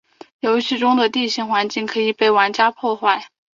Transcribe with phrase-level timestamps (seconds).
[0.39, 3.27] 游戏中的地形环境可以被玩家破坏。